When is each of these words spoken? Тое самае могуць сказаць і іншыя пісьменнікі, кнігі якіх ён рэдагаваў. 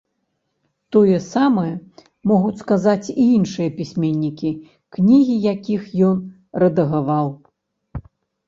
Тое 0.95 1.17
самае 1.33 1.73
могуць 2.31 2.55
сказаць 2.63 3.11
і 3.13 3.17
іншыя 3.35 3.69
пісьменнікі, 3.77 4.49
кнігі 4.97 5.35
якіх 5.53 5.81
ён 6.09 6.17
рэдагаваў. 6.65 7.27